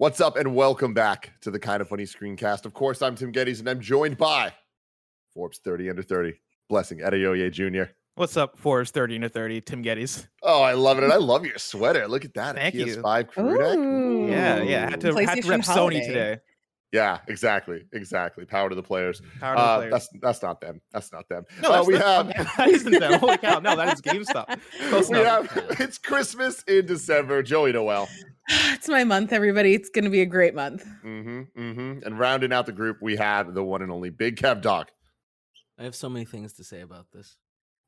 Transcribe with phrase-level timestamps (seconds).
[0.00, 2.64] What's up, and welcome back to the Kind of Funny Screencast.
[2.64, 4.50] Of course, I'm Tim Gettys, and I'm joined by
[5.34, 7.90] Forbes 30 under 30, Blessing Adeoye Jr.
[8.14, 10.26] What's up, Forbes 30 under 30, Tim Gettys?
[10.42, 11.04] Oh, I love it.
[11.04, 12.08] And I love your sweater.
[12.08, 12.56] Look at that.
[12.56, 12.86] Thank a you.
[12.86, 13.76] PS5 crew neck.
[13.76, 14.26] Ooh.
[14.30, 14.88] Yeah, yeah.
[14.88, 16.38] Had to, had to rep PlayStation Sony today.
[16.92, 17.84] Yeah, exactly.
[17.92, 18.46] Exactly.
[18.46, 19.20] Power to the players.
[19.38, 19.92] Power to the Uh, players.
[19.92, 20.80] that's that's not them.
[20.92, 21.44] That's not them.
[21.62, 23.20] no, Uh, we the- have that isn't them.
[23.20, 23.60] Holy cow!
[23.60, 24.58] No, that is GameStop.
[24.88, 25.46] Close we enough.
[25.50, 27.44] have it's Christmas in December.
[27.44, 28.08] Joey Noelle.
[28.50, 29.74] It's my month, everybody.
[29.74, 30.84] It's going to be a great month.
[31.04, 31.60] Mm-hmm.
[31.60, 32.04] Mm-hmm.
[32.04, 34.90] And rounding out the group, we have the one and only Big Kev Doc.
[35.78, 37.36] I have so many things to say about this.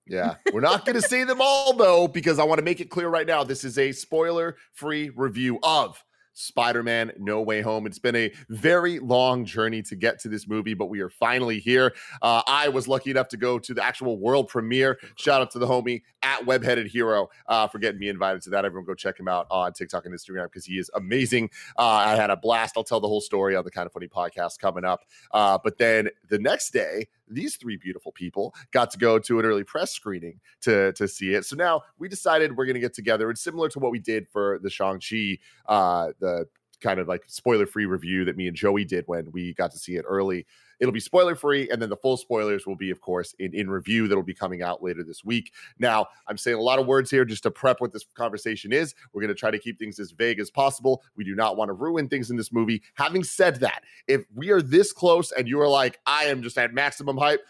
[0.06, 2.90] Yeah, we're not going to say them all though, because I want to make it
[2.90, 3.44] clear right now.
[3.44, 6.02] This is a spoiler-free review of
[6.32, 7.86] Spider-Man: No Way Home.
[7.86, 11.58] It's been a very long journey to get to this movie, but we are finally
[11.58, 11.94] here.
[12.20, 14.98] Uh, I was lucky enough to go to the actual world premiere.
[15.16, 18.64] Shout out to the homie at Webheaded Hero uh, for getting me invited to that.
[18.64, 21.50] Everyone go check him out on TikTok and Instagram because he is amazing.
[21.78, 22.74] Uh, I had a blast.
[22.76, 25.00] I'll tell the whole story on the Kind of Funny podcast coming up.
[25.32, 29.46] Uh, but then the next day, these three beautiful people got to go to an
[29.46, 31.46] early press screening to to see it.
[31.46, 33.30] So now we decided we're going to get together.
[33.30, 36.46] It's similar to what we did for the Shang Chi, uh, the
[36.80, 39.78] kind of like spoiler free review that me and Joey did when we got to
[39.78, 40.44] see it early.
[40.80, 43.70] It'll be spoiler free, and then the full spoilers will be, of course, in in
[43.70, 45.52] review that'll be coming out later this week.
[45.78, 48.94] Now, I'm saying a lot of words here just to prep what this conversation is.
[49.12, 51.02] We're going to try to keep things as vague as possible.
[51.16, 52.82] We do not want to ruin things in this movie.
[52.94, 56.58] Having said that, if we are this close and you are like, I am just
[56.58, 57.42] at maximum hype,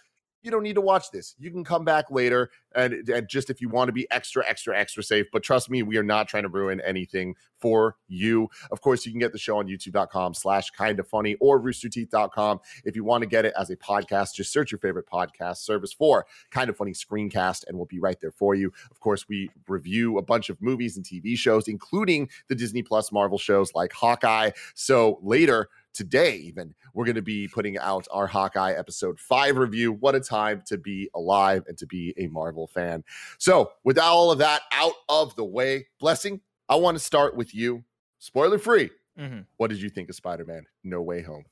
[0.42, 1.34] you don't need to watch this.
[1.38, 4.76] You can come back later and, and just if you want to be extra, extra,
[4.76, 5.26] extra safe.
[5.32, 8.48] But trust me, we are not trying to ruin anything for you.
[8.70, 12.60] Of course, you can get the show on youtube.com slash kind of funny or roosterteeth.com.
[12.84, 15.92] If you want to get it as a podcast, just search your favorite podcast service
[15.92, 18.72] for kind of funny screencast and we'll be right there for you.
[18.90, 23.12] Of course, we review a bunch of movies and TV shows, including the Disney Plus
[23.12, 24.50] Marvel shows like Hawkeye.
[24.74, 29.92] So later, today even we're going to be putting out our hawkeye episode 5 review
[29.92, 33.04] what a time to be alive and to be a marvel fan
[33.38, 37.54] so with all of that out of the way blessing i want to start with
[37.54, 37.84] you
[38.18, 39.44] spoiler free Mhm.
[39.58, 41.44] what did you think of spider-man no way home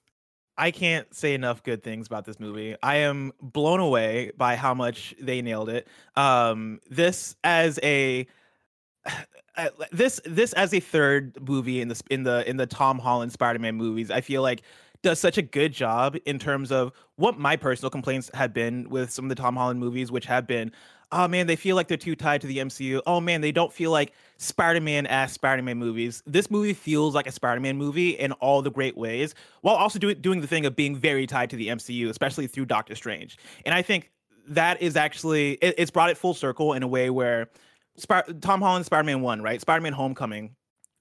[0.56, 2.76] I can't say enough good things about this movie.
[2.82, 5.88] I am blown away by how much they nailed it.
[6.16, 8.26] Um, this as a
[9.92, 13.74] this this as a third movie in the in the in the Tom Holland Spider-Man
[13.74, 14.62] movies, I feel like
[15.02, 19.10] does such a good job in terms of what my personal complaints have been with
[19.10, 20.70] some of the Tom Holland movies, which have been,
[21.10, 23.00] oh man, they feel like they're too tied to the MCU.
[23.06, 26.22] Oh man, they don't feel like Spider-Man as Spider-Man movies.
[26.26, 30.20] This movie feels like a Spider-Man movie in all the great ways, while also doing
[30.20, 33.38] doing the thing of being very tied to the MCU, especially through Doctor Strange.
[33.64, 34.10] And I think
[34.48, 37.48] that is actually it, it's brought it full circle in a way where
[37.96, 39.60] Spar- Tom Holland Spider-Man 1, right?
[39.60, 40.54] Spider-Man Homecoming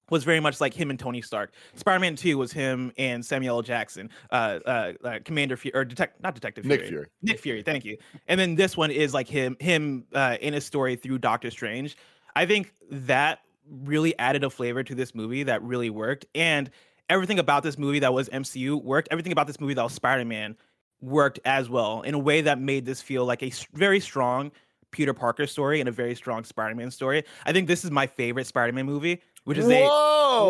[0.10, 1.54] was very much like him and Tony Stark.
[1.76, 3.62] Spider-Man 2 was him and Samuel L.
[3.62, 6.90] Jackson, uh, uh, uh Commander Fury, or detect not Detective Nick Fury.
[6.90, 7.08] Fury.
[7.22, 7.98] Nick Fury, thank you.
[8.28, 11.96] And then this one is like him him uh, in a story through Doctor Strange.
[12.36, 13.40] I think that
[13.70, 16.26] really added a flavor to this movie that really worked.
[16.34, 16.70] And
[17.10, 19.08] everything about this movie that was MCU worked.
[19.12, 20.56] Everything about this movie that was Spider-Man
[21.02, 24.52] worked as well in a way that made this feel like a very strong
[24.92, 27.24] Peter Parker story and a very strong Spider-Man story.
[27.46, 29.82] I think this is my favorite Spider-Man movie, which is a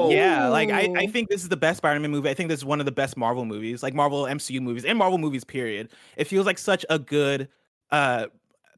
[0.10, 2.30] yeah, like I, I think this is the best Spider-Man movie.
[2.30, 4.98] I think this is one of the best Marvel movies, like Marvel MCU movies and
[4.98, 5.44] Marvel movies.
[5.44, 5.90] Period.
[6.18, 7.50] It feels like such a good,
[7.92, 8.28] uh,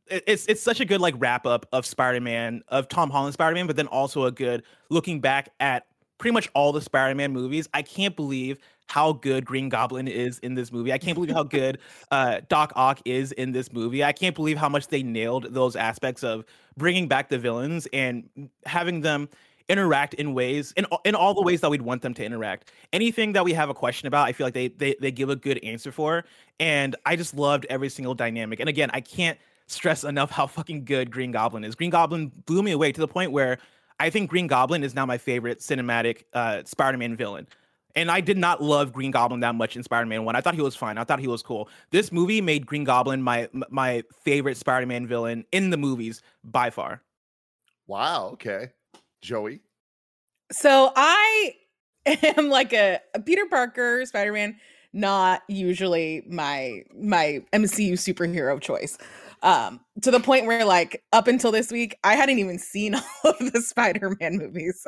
[0.08, 3.76] it's it's such a good like wrap up of Spider-Man of Tom Holland Spider-Man, but
[3.76, 5.86] then also a good looking back at
[6.18, 7.68] pretty much all the Spider-Man movies.
[7.74, 8.58] I can't believe
[8.92, 10.92] how good Green Goblin is in this movie.
[10.92, 11.78] I can't believe how good
[12.12, 14.04] uh, Doc Ock is in this movie.
[14.04, 16.44] I can't believe how much they nailed those aspects of
[16.76, 18.28] bringing back the villains and
[18.66, 19.30] having them
[19.70, 22.74] interact in ways in in all the ways that we'd want them to interact.
[22.92, 25.38] Anything that we have a question about, I feel like they they they give a
[25.38, 26.26] good answer for.
[26.60, 28.60] And I just loved every single dynamic.
[28.60, 31.76] And again, I can't stress enough how fucking good Green Goblin is.
[31.76, 33.58] Green Goblin blew me away to the point where
[34.02, 37.48] I think Green Goblin is now my favorite cinematic uh, Spider-Man villain.
[37.96, 40.36] And I did not love Green Goblin that much in Spider-Man 1.
[40.36, 40.98] I thought he was fine.
[40.98, 41.70] I thought he was cool.
[41.92, 47.02] This movie made Green Goblin my my favorite Spider-Man villain in the movies by far.
[47.88, 48.30] Wow.
[48.34, 48.70] Okay.
[49.22, 49.62] Joey.
[50.52, 51.56] So I
[52.06, 54.58] am like a, a Peter Parker Spider-Man,
[54.94, 58.98] not usually my my MCU superhero choice.
[59.44, 62.94] Um, to the point where like up until this week, I hadn't even seen
[63.24, 64.86] all of the Spider-Man movies,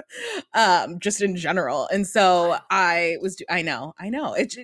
[0.54, 1.88] um, just in general.
[1.92, 4.34] And so I was, I know, I know.
[4.34, 4.56] It's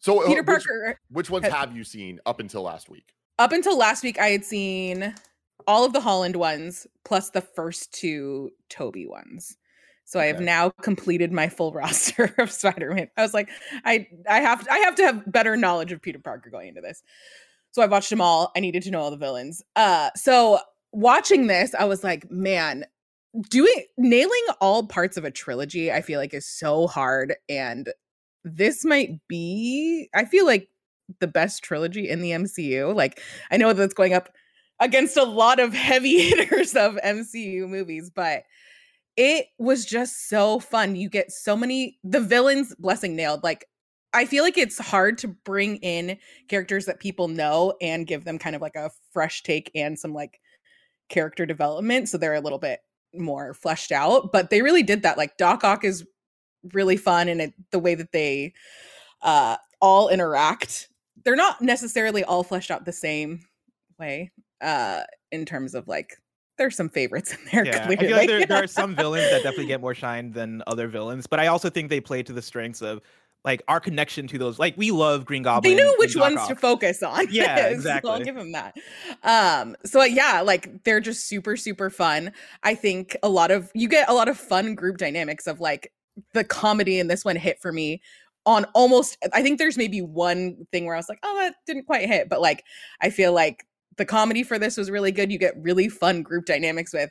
[0.00, 0.98] So uh, Peter which- Parker.
[1.10, 3.12] Which, ones have you seen up until last week?
[3.38, 5.14] Up until last week, I had seen
[5.66, 9.56] all of the Holland ones plus the first two Tobey ones.
[10.06, 13.08] So I have now completed my full roster of Spider-Man.
[13.16, 13.48] I was like,
[13.84, 17.02] I I have I have to have better knowledge of Peter Parker going into this.
[17.74, 18.52] So I watched them all.
[18.56, 19.62] I needed to know all the villains.
[19.76, 20.60] Uh so
[20.92, 22.84] watching this, I was like, man,
[23.50, 27.34] doing nailing all parts of a trilogy, I feel like is so hard.
[27.48, 27.92] And
[28.44, 30.68] this might be, I feel like
[31.20, 32.94] the best trilogy in the MCU.
[32.94, 34.28] Like, I know that's going up
[34.80, 38.44] against a lot of heavy hitters of MCU movies, but
[39.16, 40.96] it was just so fun.
[40.96, 43.44] You get so many the villains blessing nailed.
[43.44, 43.66] Like
[44.14, 46.16] I feel like it's hard to bring in
[46.48, 50.14] characters that people know and give them kind of like a fresh take and some
[50.14, 50.40] like
[51.08, 52.80] character development so they're a little bit
[53.12, 55.18] more fleshed out, but they really did that.
[55.18, 56.06] Like Doc Ock is
[56.72, 58.52] really fun and it, the way that they
[59.22, 60.88] uh all interact.
[61.24, 63.40] They're not necessarily all fleshed out the same
[63.98, 66.16] way uh in terms of like
[66.56, 68.06] there's some favorites in there Yeah, I clearly.
[68.06, 71.26] feel like there, there are some villains that definitely get more shine than other villains,
[71.26, 73.00] but I also think they play to the strengths of
[73.44, 74.58] like our connection to those.
[74.58, 75.76] Like we love Green Goblin.
[75.76, 77.26] they knew which ones to focus on.
[77.30, 78.76] Yeah, so I'll give them that.
[79.22, 82.32] Um, so yeah, like they're just super, super fun.
[82.62, 85.92] I think a lot of you get a lot of fun group dynamics of like
[86.32, 88.00] the comedy in this one hit for me
[88.46, 91.86] on almost I think there's maybe one thing where I was like, oh, that didn't
[91.86, 92.64] quite hit, but like
[93.00, 93.66] I feel like
[93.96, 95.30] the comedy for this was really good.
[95.30, 97.10] You get really fun group dynamics with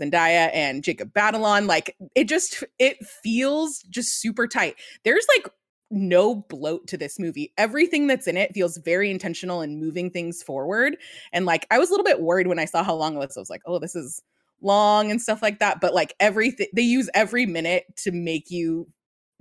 [0.00, 1.66] Zendaya and Jacob Batalon.
[1.66, 4.76] Like it just it feels just super tight.
[5.04, 5.48] There's like
[5.90, 7.52] no bloat to this movie.
[7.56, 10.96] Everything that's in it feels very intentional in moving things forward.
[11.32, 13.36] And like I was a little bit worried when I saw how long it was.
[13.36, 14.22] I was like, oh, this is
[14.60, 15.80] long and stuff like that.
[15.80, 18.88] But like everything they use every minute to make you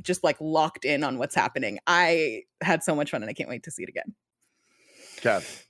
[0.01, 1.79] just like locked in on what's happening.
[1.87, 4.13] I had so much fun and I can't wait to see it again.
[5.17, 5.63] Kev.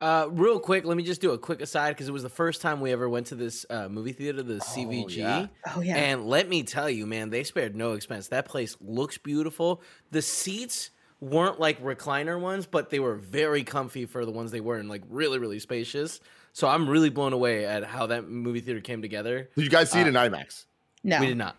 [0.00, 2.62] Uh, real quick, let me just do a quick aside because it was the first
[2.62, 5.16] time we ever went to this uh, movie theater, the CGV.
[5.16, 5.46] yeah.
[5.74, 5.96] Oh yeah.
[5.96, 8.28] And let me tell you, man, they spared no expense.
[8.28, 9.82] That place looks beautiful.
[10.12, 10.90] The seats
[11.20, 14.88] weren't like recliner ones, but they were very comfy for the ones they were and
[14.88, 16.20] like really, really spacious.
[16.52, 19.50] So I'm really blown away at how that movie theater came together.
[19.56, 20.64] Did you guys see it in IMAX?
[21.02, 21.20] no.
[21.20, 21.56] We did not.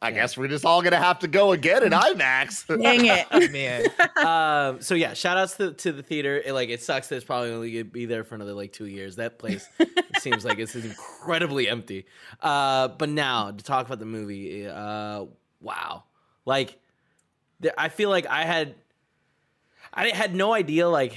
[0.00, 2.66] I guess we're just all gonna have to go again in IMAX.
[2.80, 3.52] Dang it.
[3.52, 3.86] Man,
[4.24, 6.40] um, so yeah, shout outs to, to the theater.
[6.44, 8.86] It, like it sucks that it's probably only gonna be there for another like two
[8.86, 9.16] years.
[9.16, 12.06] That place it seems like it's incredibly empty.
[12.40, 15.24] Uh, but now to talk about the movie, uh,
[15.60, 16.04] wow,
[16.44, 16.78] like
[17.58, 18.76] there, I feel like I had
[19.92, 21.16] I had no idea like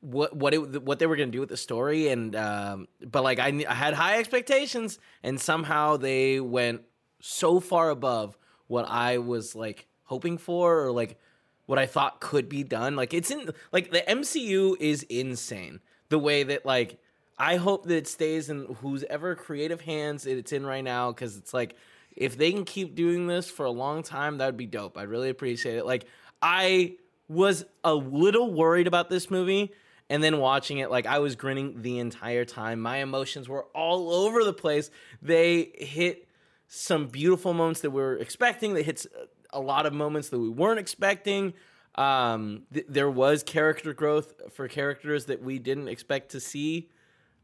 [0.00, 3.40] what what it what they were gonna do with the story, and um, but like
[3.40, 6.82] I, I had high expectations, and somehow they went
[7.20, 8.36] so far above
[8.66, 11.18] what I was like hoping for, or like
[11.66, 12.96] what I thought could be done.
[12.96, 15.80] Like it's in like the MCU is insane.
[16.08, 16.98] The way that like
[17.38, 21.36] I hope that it stays in whose ever creative hands it's in right now, because
[21.36, 21.76] it's like
[22.16, 24.98] if they can keep doing this for a long time, that would be dope.
[24.98, 25.86] I'd really appreciate it.
[25.86, 26.06] Like
[26.42, 26.96] I
[27.28, 29.72] was a little worried about this movie
[30.10, 32.80] and then watching it like I was grinning the entire time.
[32.80, 34.90] My emotions were all over the place.
[35.20, 36.27] They hit
[36.68, 38.74] some beautiful moments that we were expecting.
[38.74, 39.06] that hits
[39.50, 41.54] a lot of moments that we weren't expecting.
[41.94, 46.90] Um, th- there was character growth for characters that we didn't expect to see,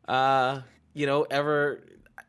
[0.06, 0.60] uh,
[0.92, 1.82] you know, ever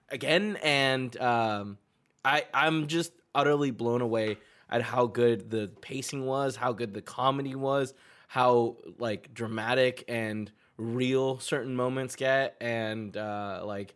[0.10, 0.58] again.
[0.64, 1.78] And um,
[2.24, 4.38] I, I'm just utterly blown away
[4.70, 7.94] at how good the pacing was, how good the comedy was,
[8.28, 13.96] how like dramatic and real certain moments get, and uh, like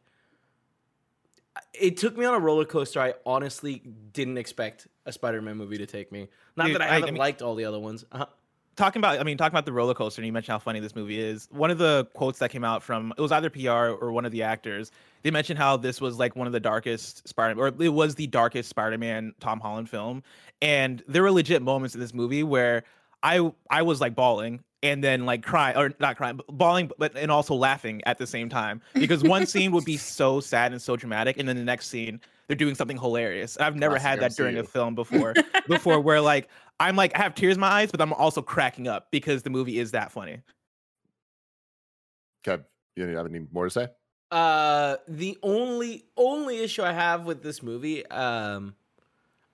[1.74, 3.00] it took me on a roller coaster.
[3.00, 3.82] I honestly
[4.14, 6.28] didn't expect a Spider-Man movie to take me.
[6.56, 8.06] Not Dude, that I I- I haven't mean- liked all the other ones.
[8.12, 8.26] Uh-huh.
[8.76, 10.96] talking about I mean talking about the roller coaster and you mentioned how funny this
[10.96, 11.50] movie is.
[11.52, 13.70] One of the quotes that came out from it was either PR
[14.02, 14.90] or one of the actors.
[15.22, 18.28] They mentioned how this was like one of the darkest Spider or it was the
[18.28, 20.24] darkest Spider-Man Tom Holland film.
[20.62, 22.84] And there were legit moments in this movie where
[23.22, 27.16] I I was like bawling and then like crying or not crying but bawling but
[27.18, 30.82] and also laughing at the same time because one scene would be so sad and
[30.82, 32.20] so dramatic and then the next scene
[32.50, 33.58] they're doing something hilarious.
[33.58, 35.36] I've never Classic had that during a film before.
[35.68, 38.88] before where like I'm like I have tears in my eyes, but I'm also cracking
[38.88, 40.42] up because the movie is that funny.
[42.44, 43.88] Kev, you have any more to say?
[44.32, 48.76] Uh, the only only issue I have with this movie, um,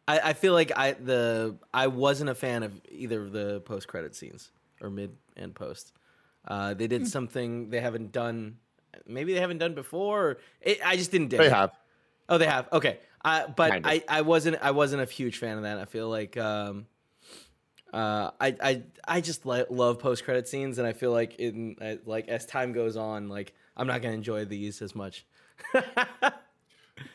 [0.08, 3.90] I, I feel like I the I wasn't a fan of either of the post
[3.90, 4.52] credit scenes
[4.82, 5.94] or mid and post.
[6.48, 8.58] Uh, they did something they haven't done.
[9.08, 10.22] Maybe they haven't done before.
[10.30, 11.30] Or it, I just didn't.
[11.30, 11.52] dig They it.
[11.52, 11.72] have.
[12.30, 12.68] Oh, they have.
[12.72, 13.00] Okay.
[13.24, 13.92] Uh, but Kind of.
[13.92, 15.80] I, I wasn't I wasn't a huge fan of that.
[15.80, 16.86] I feel like um,
[17.94, 21.76] uh, I I I just li- love post credit scenes, and I feel like in
[21.82, 25.26] uh, like as time goes on, like I'm not gonna enjoy these as much.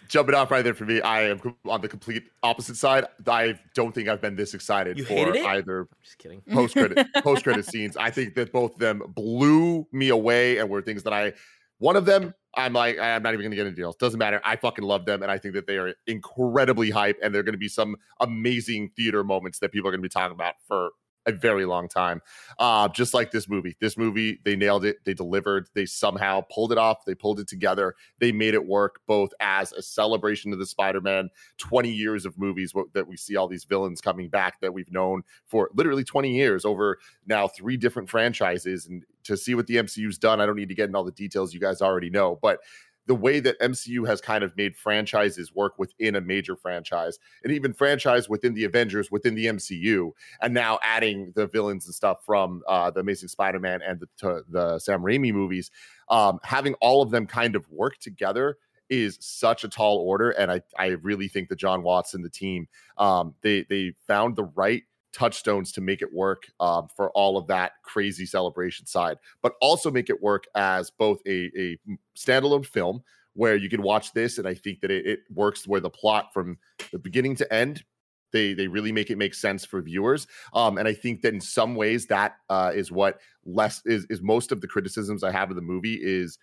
[0.08, 3.06] Jumping off right there for me, I am on the complete opposite side.
[3.26, 6.42] I don't think I've been this excited You for either just kidding.
[6.50, 7.96] post credit post credit scenes.
[7.96, 11.32] I think that both of them blew me away and were things that I
[11.78, 13.96] one of them I'm like I'm not even going to get into deals.
[13.96, 14.40] Doesn't matter.
[14.44, 17.54] I fucking love them and I think that they are incredibly hype and they're going
[17.54, 20.90] to be some amazing theater moments that people are going to be talking about for
[21.26, 22.20] a very long time.
[22.58, 23.76] Uh just like this movie.
[23.80, 24.98] This movie they nailed it.
[25.04, 25.68] They delivered.
[25.74, 27.04] They somehow pulled it off.
[27.04, 27.94] They pulled it together.
[28.18, 32.72] They made it work both as a celebration of the Spider-Man 20 years of movies
[32.76, 36.34] wh- that we see all these villains coming back that we've known for literally 20
[36.34, 40.56] years over now three different franchises and to see what the MCU's done I don't
[40.56, 42.60] need to get in all the details you guys already know but
[43.06, 47.52] the way that MCU has kind of made franchises work within a major franchise and
[47.52, 50.10] even franchise within the Avengers within the MCU
[50.42, 54.78] and now adding the villains and stuff from uh, the Amazing Spider-Man and the the
[54.78, 55.70] Sam Raimi movies
[56.08, 60.50] um, having all of them kind of work together is such a tall order and
[60.50, 64.44] I I really think that Jon Watts and the team um, they they found the
[64.44, 69.54] right touchstones to make it work um, for all of that crazy celebration side, but
[69.60, 71.78] also make it work as both a, a
[72.16, 73.02] standalone film
[73.34, 74.38] where you can watch this.
[74.38, 76.58] And I think that it, it works where the plot from
[76.92, 77.84] the beginning to end.
[78.32, 81.40] They, they really make it make sense for viewers, um, and I think that in
[81.40, 85.50] some ways that uh, is what less is is most of the criticisms I have
[85.50, 86.38] of the movie is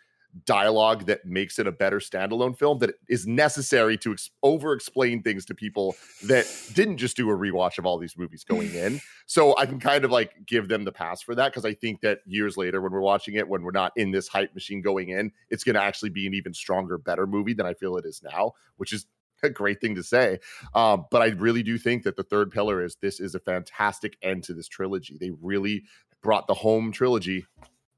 [0.45, 5.21] dialogue that makes it a better standalone film that is necessary to ex- over explain
[5.21, 9.01] things to people that didn't just do a rewatch of all these movies going in.
[9.29, 11.99] So I can kind of like give them the pass for that because I think
[11.99, 15.09] that years later, when we're watching it, when we're not in this hype machine going
[15.09, 18.05] in, it's going to actually be an even stronger, better movie than I feel it
[18.05, 19.05] is now, which is
[19.43, 20.39] a great thing to say.
[20.73, 24.15] Um, but I really do think that the third pillar is this is a fantastic
[24.21, 25.17] end to this trilogy.
[25.19, 25.83] They really
[26.21, 27.45] brought the home trilogy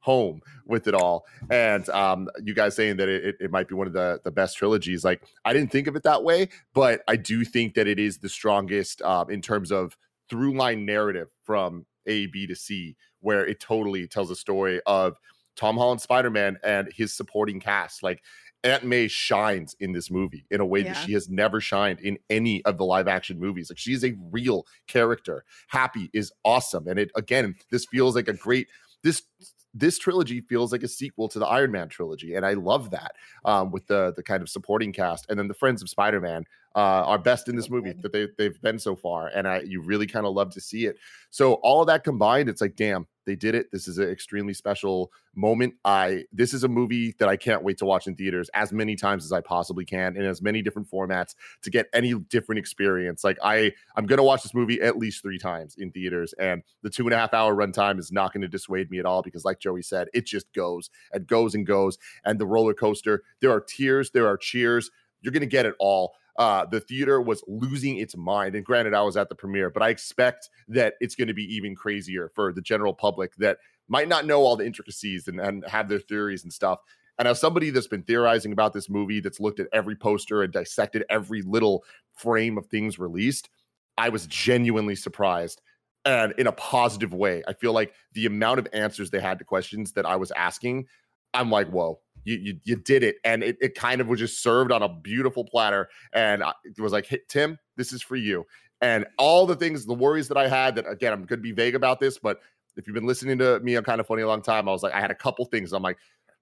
[0.01, 3.87] home with it all and um you guys saying that it, it might be one
[3.87, 7.15] of the the best trilogies like i didn't think of it that way but i
[7.15, 9.97] do think that it is the strongest um in terms of
[10.29, 15.17] through line narrative from a b to c where it totally tells a story of
[15.55, 18.21] tom holland spider-man and his supporting cast like
[18.63, 22.17] Aunt May shines in this movie in a way that she has never shined in
[22.29, 23.69] any of the live action movies.
[23.69, 25.45] Like she's a real character.
[25.69, 26.85] Happy is awesome.
[26.87, 28.67] And it again, this feels like a great
[29.03, 29.23] this
[29.73, 33.15] this trilogy feels like a sequel to the Iron Man trilogy, and I love that
[33.45, 36.45] um, with the the kind of supporting cast, and then the friends of Spider Man
[36.75, 39.81] uh, are best in this movie that they they've been so far, and I you
[39.81, 40.97] really kind of love to see it.
[41.31, 43.71] So all of that combined, it's like, damn, they did it.
[43.71, 45.75] This is an extremely special moment.
[45.85, 48.95] I this is a movie that I can't wait to watch in theaters as many
[48.95, 53.23] times as I possibly can in as many different formats to get any different experience.
[53.23, 56.89] Like I I'm gonna watch this movie at least three times in theaters, and the
[56.89, 59.45] two and a half hour runtime is not going to dissuade me at all because,
[59.45, 61.97] like Joey said, it just goes and goes and goes.
[62.25, 64.89] And the roller coaster, there are tears, there are cheers.
[65.21, 66.15] You're gonna get it all.
[66.39, 68.55] Uh, the theater was losing its mind.
[68.55, 71.43] And granted, I was at the premiere, but I expect that it's going to be
[71.53, 73.57] even crazier for the general public that
[73.89, 76.79] might not know all the intricacies and, and have their theories and stuff.
[77.17, 80.53] And as somebody that's been theorizing about this movie, that's looked at every poster and
[80.53, 81.83] dissected every little
[82.15, 83.49] frame of things released,
[83.97, 85.61] I was genuinely surprised
[86.05, 87.43] and in a positive way.
[87.47, 90.87] I feel like the amount of answers they had to questions that I was asking,
[91.33, 93.17] I'm like, whoa, you you, you did it.
[93.23, 95.89] And it, it kind of was just served on a beautiful platter.
[96.13, 98.45] And it was like, hey, Tim, this is for you.
[98.81, 101.51] And all the things, the worries that I had that, again, I'm going to be
[101.51, 102.39] vague about this, but
[102.77, 104.83] if you've been listening to me on Kind of Funny a long time, I was
[104.83, 105.73] like, I had a couple things.
[105.73, 105.97] I'm like,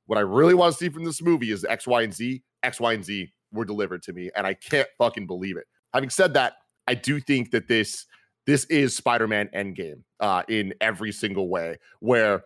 [0.06, 2.44] what I really want to see from this movie is X, Y, and Z.
[2.64, 5.66] X, Y, and Z were delivered to me, and I can't fucking believe it.
[5.94, 6.54] Having said that,
[6.86, 8.06] I do think that this
[8.46, 12.44] this is Spider-Man Endgame uh, in every single way, where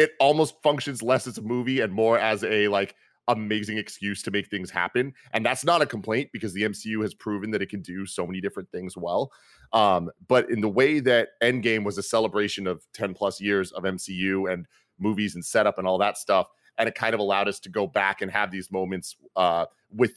[0.00, 2.94] it almost functions less as a movie and more as a like
[3.28, 5.12] amazing excuse to make things happen.
[5.34, 8.26] And that's not a complaint because the MCU has proven that it can do so
[8.26, 9.30] many different things well.
[9.74, 13.82] Um, but in the way that Endgame was a celebration of 10 plus years of
[13.82, 14.66] MCU and
[14.98, 17.86] movies and setup and all that stuff, and it kind of allowed us to go
[17.86, 20.14] back and have these moments uh, with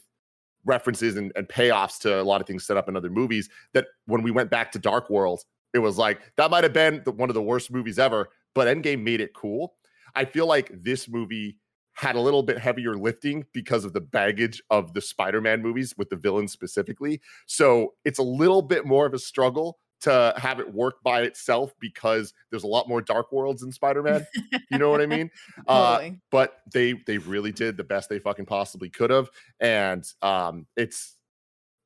[0.64, 3.88] references and, and payoffs to a lot of things set up in other movies that
[4.06, 7.10] when we went back to Dark World, it was like that might have been the,
[7.12, 9.74] one of the worst movies ever, but Endgame made it cool.
[10.14, 11.58] I feel like this movie
[11.94, 16.10] had a little bit heavier lifting because of the baggage of the Spider-Man movies with
[16.10, 17.20] the villains specifically.
[17.46, 21.72] So it's a little bit more of a struggle to have it work by itself
[21.80, 24.26] because there's a lot more dark worlds in Spider-Man.
[24.70, 25.30] you know what I mean?
[25.66, 29.30] Uh, but they they really did the best they fucking possibly could have,
[29.60, 31.16] and um, it's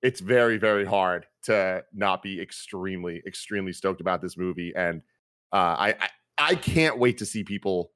[0.02, 5.02] it's very very hard to not be extremely extremely stoked about this movie, and
[5.52, 7.92] uh, I, I I can't wait to see people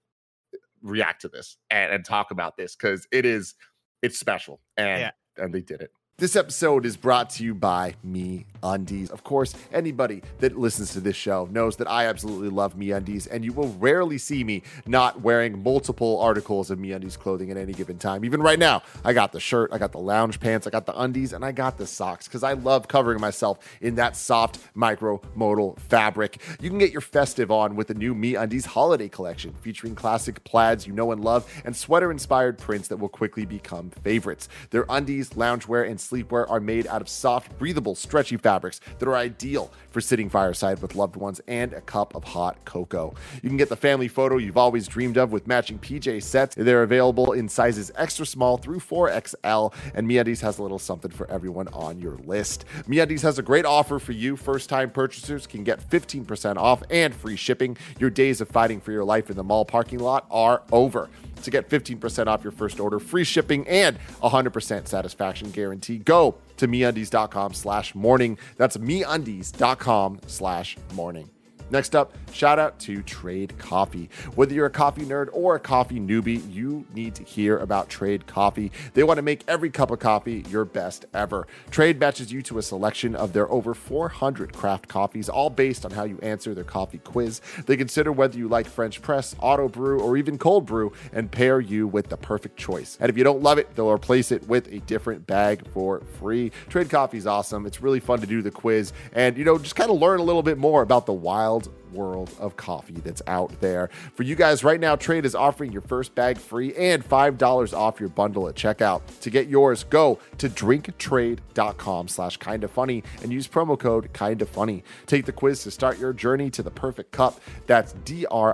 [0.82, 3.54] react to this and, and talk about this because it is
[4.02, 5.11] it's special and Yeah.
[5.37, 5.90] and they did it.
[6.19, 9.11] This episode is brought to you by Me Undies.
[9.11, 13.26] Of course, anybody that listens to this show knows that I absolutely love Me Undies,
[13.26, 17.57] and you will rarely see me not wearing multiple articles of Me Undies clothing at
[17.57, 18.25] any given time.
[18.25, 20.97] Even right now, I got the shirt, I got the lounge pants, I got the
[20.97, 25.21] undies, and I got the socks because I love covering myself in that soft micro
[25.35, 26.40] modal fabric.
[26.61, 30.45] You can get your festive on with the new Me Undies holiday collection featuring classic
[30.45, 34.49] plaids you know and love and sweater inspired prints that will quickly become favorites.
[34.71, 39.16] Their undies, loungewear, and sleepwear are made out of soft, breathable, stretchy fabrics that are
[39.16, 43.14] ideal for sitting fireside with loved ones and a cup of hot cocoa.
[43.42, 46.54] You can get the family photo you've always dreamed of with matching PJ sets.
[46.54, 51.30] They're available in sizes extra small through 4XL, and MeUndies has a little something for
[51.30, 52.64] everyone on your list.
[52.88, 54.37] MeUndies has a great offer for you.
[54.37, 57.76] First-time purchasers can get 15% off and free shipping.
[57.99, 61.09] Your days of fighting for your life in the mall parking lot are over
[61.42, 65.99] to get 15% off your first order, free shipping, and 100% satisfaction guarantee.
[65.99, 68.38] Go to meundies.com slash morning.
[68.56, 71.30] That's meundies.com slash morning.
[71.73, 74.11] Next up, shout out to Trade Coffee.
[74.35, 78.26] Whether you're a coffee nerd or a coffee newbie, you need to hear about Trade
[78.26, 78.71] Coffee.
[78.93, 81.47] They want to make every cup of coffee your best ever.
[81.71, 85.93] Trade matches you to a selection of their over 400 craft coffees, all based on
[85.93, 87.41] how you answer their coffee quiz.
[87.64, 91.59] They consider whether you like French press, auto brew, or even cold brew and pair
[91.59, 92.99] you with the perfect choice.
[93.00, 96.52] And if you don't love it, they'll replace it with a different bag for free.
[96.69, 97.65] Trade Coffee is awesome.
[97.65, 100.23] It's really fun to do the quiz and, you know, just kind of learn a
[100.23, 103.91] little bit more about the wild world of coffee that's out there.
[104.15, 108.00] For you guys right now, Trade is offering your first bag free and $5 off
[108.00, 109.02] your bundle at checkout.
[109.21, 114.85] To get yours, go to drinktrade.com slash kinda funny and use promo code kinda funny.
[115.07, 117.41] Take the quiz to start your journey to the perfect cup.
[117.67, 118.52] That's D-R-I-N-K-T-R-A-D-E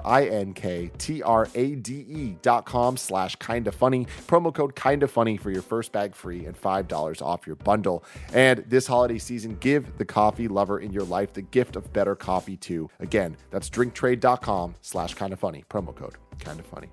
[2.42, 4.06] dot com slash kinda funny.
[4.26, 8.04] Promo code kinda funny for your first bag free and $5 off your bundle.
[8.32, 12.14] And this holiday season, give the coffee lover in your life the gift of better
[12.14, 12.90] coffee too.
[13.00, 15.64] Again, that's drinktrade.com slash kinda funny.
[15.68, 16.88] Promo code kinda funny.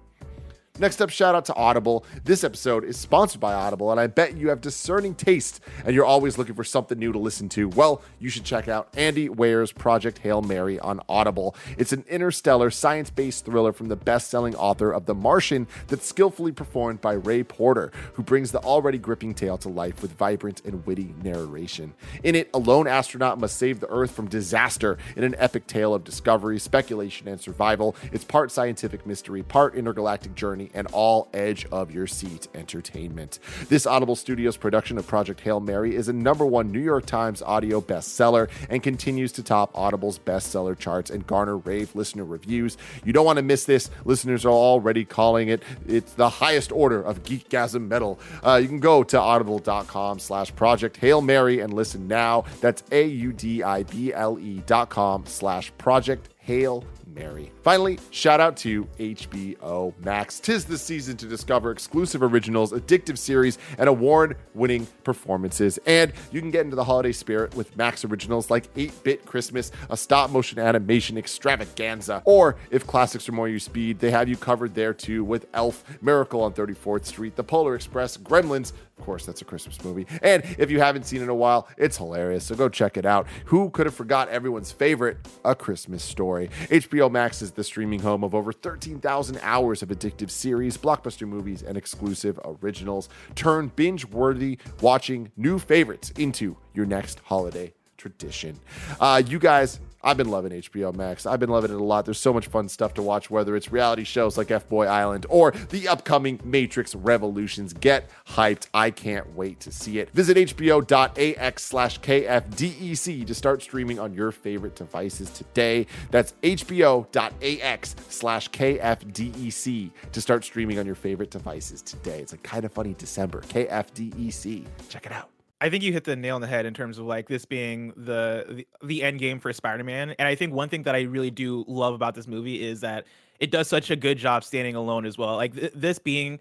[0.78, 2.04] Next up, shout out to Audible.
[2.26, 6.04] This episode is sponsored by Audible, and I bet you have discerning taste and you're
[6.04, 7.70] always looking for something new to listen to.
[7.70, 11.56] Well, you should check out Andy Weir's Project Hail Mary on Audible.
[11.78, 16.06] It's an interstellar, science based thriller from the best selling author of The Martian that's
[16.06, 20.62] skillfully performed by Ray Porter, who brings the already gripping tale to life with vibrant
[20.66, 21.94] and witty narration.
[22.22, 25.94] In it, a lone astronaut must save the Earth from disaster in an epic tale
[25.94, 27.96] of discovery, speculation, and survival.
[28.12, 33.40] It's part scientific mystery, part intergalactic journey, and all edge of your seat entertainment.
[33.70, 37.42] This Audible Studios production of Project Hail Mary is a number one New York Times
[37.42, 42.78] audio bestseller and continues to top Audible's bestseller charts and garner rave listener reviews.
[43.04, 43.90] You don't want to miss this.
[44.04, 48.20] Listeners are already calling it it's the highest order of geekgasm metal.
[48.44, 52.46] Uh, you can go to audible.com slash project Hail Mary and listen now.
[52.62, 56.84] That's A-U-D-I-B-L-E dot com slash project Hail
[57.16, 57.52] Mary.
[57.64, 60.40] Finally, shout out to HBO Max.
[60.40, 65.80] Tis the season to discover exclusive originals, addictive series, and award winning performances.
[65.86, 69.72] And you can get into the holiday spirit with Max originals like 8 Bit Christmas,
[69.90, 72.22] a stop motion animation extravaganza.
[72.26, 75.84] Or if classics are more your speed, they have you covered there too with Elf,
[76.02, 78.74] Miracle on 34th Street, The Polar Express, Gremlins.
[78.98, 80.08] Of course, that's a Christmas movie.
[80.22, 82.46] And if you haven't seen it in a while, it's hilarious.
[82.46, 83.28] So go check it out.
[83.46, 86.50] Who could have forgot everyone's favorite, A Christmas Story?
[86.70, 91.62] HBO Max is the streaming home of over 13,000 hours of addictive series, blockbuster movies,
[91.62, 93.10] and exclusive originals.
[93.36, 98.60] Turn binge worthy watching new favorites into your next holiday tradition.
[99.00, 101.26] Uh, you guys, I've been loving HBO Max.
[101.26, 102.06] I've been loving it a lot.
[102.06, 105.26] There's so much fun stuff to watch, whether it's reality shows like F Boy Island
[105.30, 107.74] or the upcoming Matrix Revolutions.
[107.74, 108.68] Get hyped.
[108.72, 110.12] I can't wait to see it.
[110.12, 115.88] Visit HBO.ax slash KFDEC to start streaming on your favorite devices today.
[116.12, 122.20] That's HBO.ax slash KFDEC to start streaming on your favorite devices today.
[122.20, 123.42] It's a kind of funny December.
[123.42, 124.66] KFDEC.
[124.88, 125.35] Check it out.
[125.66, 127.92] I think you hit the nail on the head in terms of like this being
[127.98, 130.12] the, the the end game for Spider-Man.
[130.20, 133.06] And I think one thing that I really do love about this movie is that
[133.40, 135.36] it does such a good job standing alone as well.
[135.38, 136.38] Like th- this being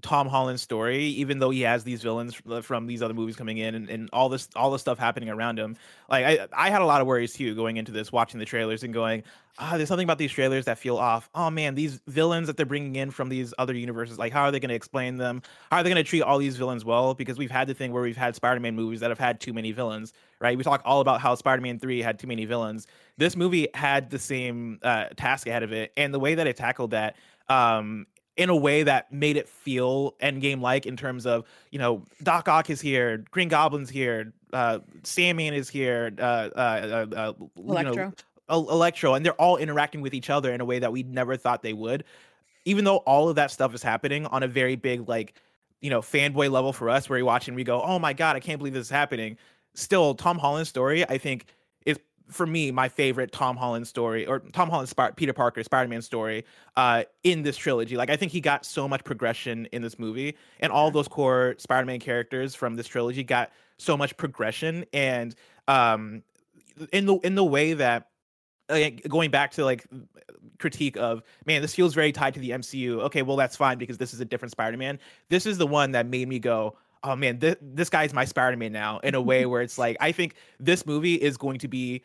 [0.00, 3.74] Tom Holland's story, even though he has these villains from these other movies coming in
[3.74, 5.76] and, and all this all the stuff happening around him.
[6.08, 8.84] Like I I had a lot of worries too going into this, watching the trailers
[8.84, 9.24] and going,
[9.58, 11.28] ah, there's something about these trailers that feel off.
[11.34, 14.52] Oh man, these villains that they're bringing in from these other universes, like how are
[14.52, 15.42] they going to explain them?
[15.70, 17.14] How are they going to treat all these villains well?
[17.14, 19.72] Because we've had the thing where we've had Spider-Man movies that have had too many
[19.72, 20.56] villains, right?
[20.56, 22.86] We talk all about how Spider-Man 3 had too many villains.
[23.16, 26.56] This movie had the same uh, task ahead of it, and the way that it
[26.56, 27.16] tackled that
[27.48, 28.06] um,
[28.38, 32.48] in a way that made it feel endgame like in terms of you know Doc
[32.48, 37.94] Ock is here, Green Goblin's here, uh, Sandman is here, uh, uh, uh, uh Electro.
[37.94, 41.02] You know, Electro, and they're all interacting with each other in a way that we
[41.02, 42.04] never thought they would.
[42.64, 45.34] Even though all of that stuff is happening on a very big like
[45.80, 48.36] you know fanboy level for us, where we watch and we go, oh my god,
[48.36, 49.36] I can't believe this is happening.
[49.74, 51.46] Still, Tom Holland's story, I think,
[52.30, 56.44] for me my favorite Tom Holland story or Tom Holland Sp- Peter Parker Spider-Man story
[56.76, 57.96] uh, in this trilogy.
[57.96, 61.54] Like I think he got so much progression in this movie and all those core
[61.58, 65.34] Spider-Man characters from this trilogy got so much progression and
[65.68, 66.22] um
[66.92, 68.08] in the in the way that
[69.08, 69.86] going back to like
[70.58, 73.00] critique of man this feels very tied to the MCU.
[73.02, 74.98] Okay, well that's fine because this is a different Spider-Man.
[75.28, 78.72] This is the one that made me go oh man, th- this guy's my Spider-Man
[78.72, 82.02] now in a way where it's like I think this movie is going to be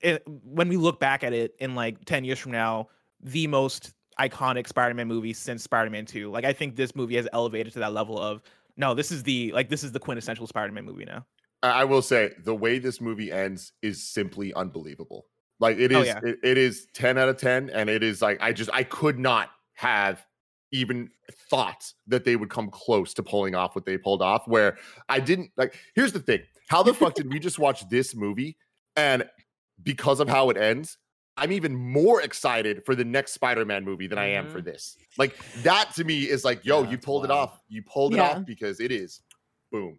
[0.00, 2.88] it, when we look back at it in like 10 years from now,
[3.20, 6.30] the most iconic Spider-Man movie since Spider-Man 2.
[6.30, 8.42] Like I think this movie has elevated to that level of
[8.76, 11.24] no, this is the like this is the quintessential Spider-Man movie now.
[11.62, 15.26] I will say the way this movie ends is simply unbelievable.
[15.58, 16.30] Like it oh, is oh, yeah.
[16.30, 19.18] it, it is 10 out of 10 and it is like I just I could
[19.18, 20.24] not have
[20.72, 21.10] even
[21.50, 24.76] thought that they would come close to pulling off what they pulled off where
[25.08, 26.42] I didn't like here's the thing.
[26.68, 28.56] How the fuck did we just watch this movie
[28.96, 29.24] and
[29.82, 30.98] because of how it ends,
[31.36, 34.24] I'm even more excited for the next Spider-Man movie than mm-hmm.
[34.24, 34.70] I am for mm-hmm.
[34.70, 34.96] this.
[35.18, 37.30] Like that to me is like, yo, yeah, you pulled wild.
[37.30, 37.60] it off.
[37.68, 39.20] You pulled it off because it is
[39.70, 39.98] boom.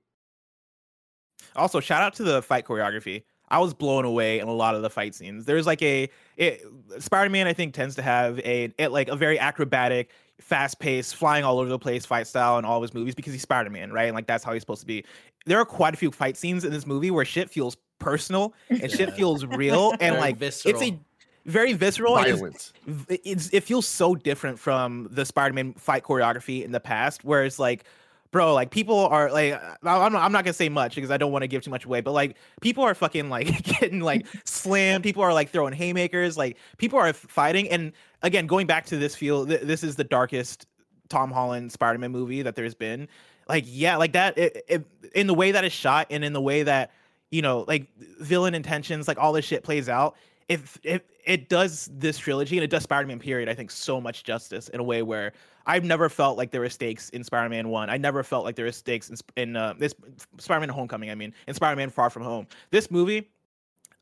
[1.55, 3.23] Also, shout out to the fight choreography.
[3.49, 5.45] I was blown away in a lot of the fight scenes.
[5.45, 6.63] There's like a it,
[6.99, 7.47] Spider-Man.
[7.47, 10.11] I think tends to have a it, like a very acrobatic,
[10.41, 13.43] fast-paced, flying all over the place fight style in all of his movies because he's
[13.43, 14.05] Spider-Man, right?
[14.05, 15.05] And like that's how he's supposed to be.
[15.45, 18.81] There are quite a few fight scenes in this movie where shit feels personal and
[18.81, 18.87] yeah.
[18.87, 20.75] shit feels real and very like visceral.
[20.75, 20.99] it's a
[21.47, 22.15] very visceral.
[22.15, 22.73] Violent.
[22.85, 27.45] It's, it's, it feels so different from the Spider-Man fight choreography in the past, where
[27.45, 27.85] it's like,
[28.31, 31.31] bro, like people are like, I'm not, I'm not gonna say much because I don't
[31.31, 35.03] want to give too much away, but like people are fucking like getting like slammed.
[35.03, 36.37] People are like throwing haymakers.
[36.37, 37.69] Like people are fighting.
[37.69, 40.67] And again, going back to this feel, th- this is the darkest
[41.07, 43.07] Tom Holland Spider-Man movie that there's been.
[43.47, 44.37] Like yeah, like that.
[44.37, 46.91] It, it, in the way that it's shot and in the way that
[47.31, 47.87] you know, like
[48.19, 50.15] villain intentions, like all this shit plays out.
[50.47, 54.23] If if it does this trilogy and it does Spider-Man period, I think so much
[54.23, 55.33] justice in a way where
[55.65, 57.89] I've never felt like there were stakes in Spider-Man One.
[57.89, 59.93] I never felt like there were stakes in, in uh, this
[60.37, 61.09] Spider-Man Homecoming.
[61.09, 62.47] I mean, in Spider-Man Far From Home.
[62.71, 63.29] This movie,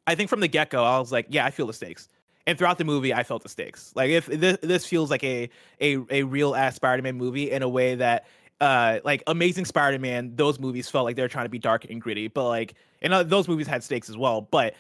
[0.06, 2.08] I think from the get-go, I was like, yeah, I feel the stakes.
[2.46, 3.92] And throughout the movie, I felt the stakes.
[3.96, 5.50] Like if this, this feels like a
[5.82, 8.28] a a real ass Spider-Man movie in a way that
[8.62, 12.02] uh like Amazing Spider-Man, those movies felt like they were trying to be dark and
[12.02, 14.42] gritty, but like and uh, those movies had stakes as well.
[14.42, 14.76] But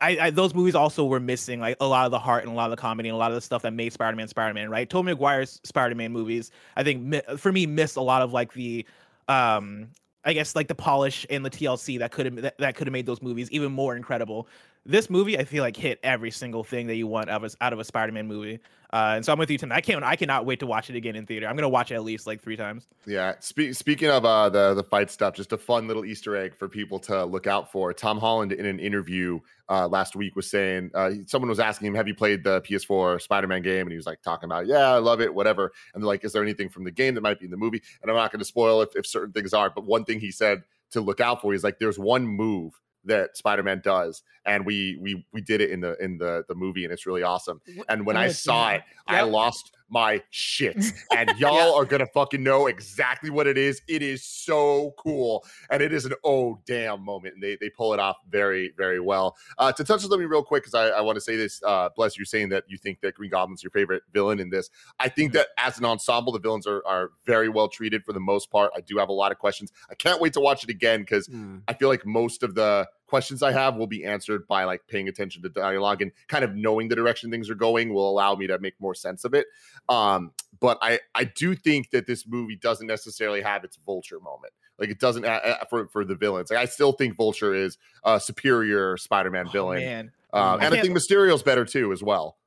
[0.00, 2.56] I, I, those movies also were missing like a lot of the heart and a
[2.56, 4.88] lot of the comedy and a lot of the stuff that made Spider-Man Spider-Man, right?
[4.88, 8.84] Tobey Maguire's Spider-Man movies, I think mi- for me missed a lot of like the
[9.28, 9.88] um
[10.24, 12.92] I guess like the polish and the TLC that could have that, that could have
[12.92, 14.48] made those movies even more incredible
[14.86, 17.64] this movie I feel like hit every single thing that you want out of a,
[17.64, 18.60] out of a Spider-Man movie.
[18.92, 19.76] Uh, and so I'm with you tonight.
[19.76, 21.46] I can't I cannot wait to watch it again in theater.
[21.46, 22.88] I'm gonna watch it at least like three times.
[23.06, 23.34] Yeah.
[23.38, 26.68] Spe- speaking of uh, the the fight stuff, just a fun little Easter egg for
[26.68, 27.92] people to look out for.
[27.92, 29.38] Tom Holland in an interview
[29.68, 33.20] uh, last week was saying uh, someone was asking him, "Have you played the PS4
[33.20, 36.08] Spider-Man game?" And he was like talking about, "Yeah, I love it, whatever." And they're
[36.08, 38.16] like, "Is there anything from the game that might be in the movie?" And I'm
[38.16, 41.00] not going to spoil if, if certain things are, but one thing he said to
[41.00, 45.40] look out for is like, "There's one move." That Spider-Man does, and we we we
[45.40, 47.60] did it in the in the the movie, and it's really awesome.
[47.88, 49.18] And when I saw it, yep.
[49.18, 50.76] I lost my shit.
[51.16, 53.82] And y'all are gonna fucking know exactly what it is.
[53.88, 55.44] It is so cool.
[55.70, 57.34] And it is an oh damn moment.
[57.34, 59.36] And they they pull it off very, very well.
[59.58, 61.88] Uh to touch on something real quick, because I, I want to say this, uh
[61.96, 64.70] bless you saying that you think that Green Goblin's your favorite villain in this.
[64.98, 68.20] I think that as an ensemble, the villains are are very well treated for the
[68.20, 68.70] most part.
[68.76, 69.72] I do have a lot of questions.
[69.90, 71.62] I can't wait to watch it again because Mm.
[71.68, 75.08] I feel like most of the questions I have will be answered by like paying
[75.08, 78.46] attention to dialogue and kind of knowing the direction things are going will allow me
[78.46, 79.46] to make more sense of it.
[79.88, 84.54] Um, but I I do think that this movie doesn't necessarily have its vulture moment.
[84.78, 86.50] Like it doesn't uh, uh, for for the villains.
[86.50, 90.12] Like I still think Vulture is a superior Spider-Man Oh, villain, man.
[90.32, 92.38] I and I can't- think Mysterio's better too as well.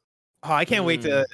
[0.41, 1.27] Oh, I can't wait to.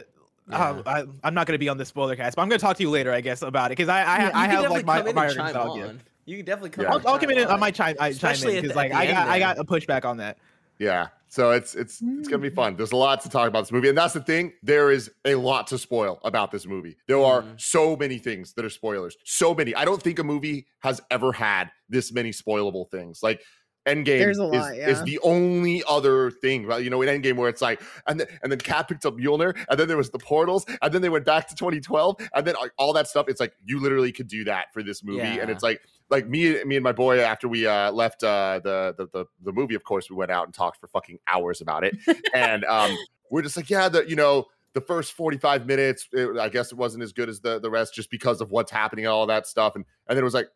[0.50, 0.58] Yeah.
[0.58, 2.66] Uh, I, I'm not going to be on the spoiler cast, but I'm going to
[2.66, 4.84] talk to you later, I guess, about it because I I, Yeah, I have like
[4.86, 5.90] my come in my and chime nostalgia.
[5.90, 6.02] on.
[6.30, 6.84] You can definitely come.
[6.84, 6.90] Yeah.
[6.90, 7.38] in I'll, and I'll come in.
[7.40, 7.60] I on.
[7.60, 7.96] might chime.
[8.00, 10.38] I chime in because like I end got I got a pushback on that.
[10.78, 11.08] Yeah.
[11.28, 12.76] So it's it's it's gonna be fun.
[12.76, 14.54] There's a lot to talk about this movie, and that's the thing.
[14.64, 16.98] There is a lot to spoil about this movie.
[17.08, 17.60] There are Mhm.
[17.60, 19.18] so many things that are spoilers.
[19.26, 19.74] So many.
[19.76, 23.22] I don't think a movie has ever had this many spoilable things.
[23.24, 23.42] Like
[23.88, 26.84] Endgame There's a is, lot, is the only other thing, right?
[26.84, 29.58] You know, in Endgame where it's like, and then and then Cap picked up Mjolnir,
[29.70, 32.56] and then there was the portals, and then they went back to 2012, and then
[32.78, 33.28] all that stuff.
[33.30, 36.64] It's like you literally could do that for this movie, and it's like like me
[36.64, 39.84] me and my boy after we uh left uh the, the the the movie of
[39.84, 41.96] course we went out and talked for fucking hours about it.
[42.34, 42.96] And um
[43.30, 46.78] we're just like yeah the you know the first 45 minutes it, i guess it
[46.78, 49.48] wasn't as good as the the rest just because of what's happening and all that
[49.48, 49.76] stuff.
[49.76, 50.50] And and then it was like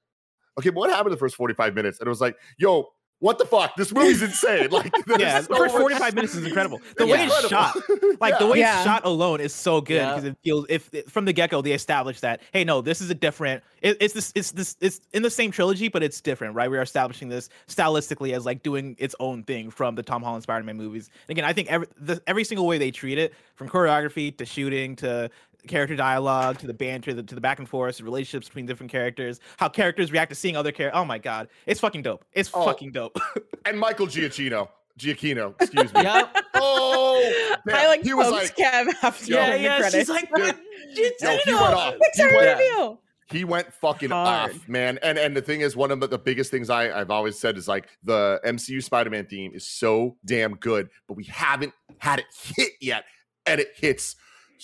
[0.57, 1.99] okay but what happened the first 45 minutes?
[1.99, 2.89] And it was like yo
[3.23, 6.35] what the fuck this movie's insane like there's Yeah, the so first much- 45 minutes
[6.35, 6.81] is incredible.
[6.97, 8.17] The way it's shot, Incredible.
[8.19, 8.75] like the way Yeah.
[8.75, 10.09] it's shot alone is so good Yeah.
[10.15, 13.09] because it feels if from the get go they established that hey no this is
[13.09, 16.53] a different it, it's this it's this it's in the same trilogy but it's different
[16.55, 20.43] right we're establishing this stylistically as like doing its own thing from the Tom Holland
[20.43, 23.33] Spider Man movies and again I think every the, every single way they treat it
[23.55, 25.29] from choreography to shooting to
[25.67, 28.91] character dialogue to the banter the, to the back and forth the relationships between different
[28.91, 32.49] characters how characters react to seeing other characters oh my god it's fucking dope it's
[32.53, 32.65] Oh.
[32.65, 33.17] fucking dope
[33.65, 34.67] and michael giacchino
[34.99, 36.35] giacchino excuse me Yep.
[36.55, 39.37] oh I like he was like Kev after Yo.
[39.37, 39.89] Yeah, the yeah.
[39.89, 40.57] She's like, what?
[40.95, 42.97] yo, he went off Fix He went- review.
[43.31, 44.51] he went fucking Hard.
[44.51, 44.99] off, man.
[45.01, 47.57] And and the thing is, one of the, the biggest things I, I've always said
[47.57, 52.25] is like the MCU Spider-Man theme is so damn good, but we haven't had it
[52.55, 53.05] hit yet,
[53.45, 54.15] and it hits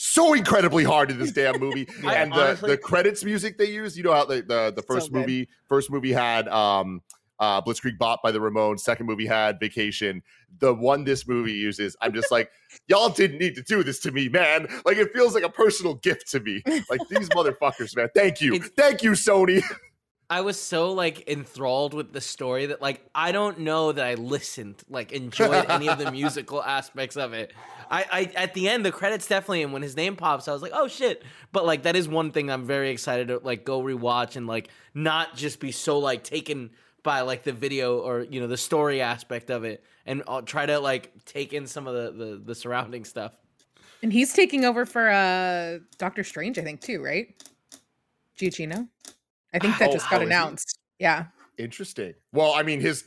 [0.01, 1.87] so incredibly hard in this damn movie.
[2.05, 4.81] I and the, honestly- the credits music they use, you know how the the, the
[4.81, 5.19] first good.
[5.19, 7.01] movie first movie had um
[7.39, 10.23] uh Blitzkrieg Bop by the Ramones, second movie had Vacation.
[10.59, 12.49] The one this movie uses, I'm just like,
[12.87, 14.67] y'all didn't need to do this to me, man.
[14.85, 16.61] Like it feels like a personal gift to me.
[16.89, 18.09] Like these motherfuckers, man.
[18.15, 18.55] Thank you.
[18.55, 19.61] It's- Thank you, Sony.
[20.29, 24.13] I was so like enthralled with the story that like I don't know that I
[24.13, 27.51] listened, like enjoyed any of the musical aspects of it.
[27.89, 30.61] I, I at the end the credits definitely and when his name pops, I was
[30.61, 31.23] like, oh shit.
[31.51, 34.69] But like that is one thing I'm very excited to like go rewatch and like
[34.93, 36.69] not just be so like taken
[37.01, 40.65] by like the video or you know the story aspect of it and I'll try
[40.65, 43.33] to like take in some of the the, the surrounding stuff.
[44.03, 47.33] And he's taking over for uh Doctor Strange, I think, too, right?
[48.39, 48.87] Giacchino.
[49.53, 50.79] I think that Oh, just got announced.
[50.99, 51.25] Yeah.
[51.57, 52.13] Interesting.
[52.33, 53.03] Well, I mean, his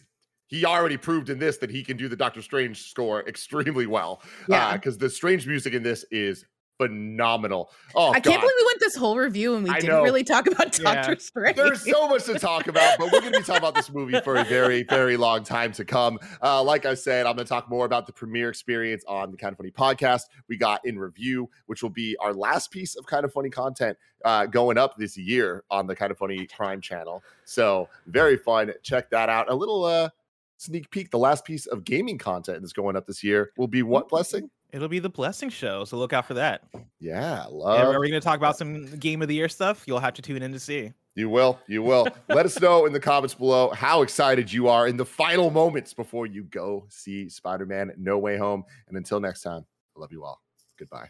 [0.49, 4.23] he already proved in this that he can do the Doctor Strange score extremely well.
[4.49, 4.69] Yeah.
[4.69, 6.45] Uh, because the strange music in this is
[6.79, 7.71] phenomenal.
[7.95, 8.25] Oh, I God.
[8.31, 10.03] can't believe we went this whole review and we I didn't know.
[10.03, 10.95] really talk about Yeah.
[10.95, 11.57] Doctor Strange.
[11.57, 14.21] There's so much to talk about, but we're going to be talking about this movie
[14.21, 16.19] for a very, very long time to come.
[16.43, 19.37] Uh, like I said, I'm going to talk more about the premiere experience on the
[19.37, 20.23] Kind of Funny podcast.
[20.49, 23.97] We got in review, which will be our last piece of Kind of Funny content
[24.25, 27.23] uh, going up this year on the Kind of Funny Prime channel.
[27.45, 28.73] So very fun.
[28.83, 29.51] Check that out.
[29.51, 30.09] A little uh,
[30.57, 31.11] sneak peek.
[31.11, 34.51] The last piece of gaming content that's going up this year will be what blessing?
[34.73, 36.63] It'll be the blessing show, so look out for that.
[36.99, 37.95] Yeah, And love.
[37.95, 39.85] are we going to talk about some game of the year stuff?
[39.87, 40.93] You'll have to tune in to see.
[41.15, 41.59] You will.
[41.67, 42.09] You will.
[42.31, 45.93] Let us know in the comments below how excited you are in the final moments
[45.93, 48.65] before you go see Spider Man No Way Home.
[48.89, 50.41] And until next time, I love you all.
[50.79, 51.09] Goodbye.